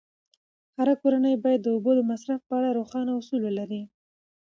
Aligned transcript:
هره 0.77 0.93
کورنۍ 1.01 1.35
باید 1.43 1.61
د 1.63 1.67
اوبو 1.75 1.91
د 1.95 1.99
مصرف 2.11 2.39
په 2.47 2.53
اړه 2.59 2.69
روښانه 2.79 3.11
اصول 3.19 3.41
ولري. 3.45 3.81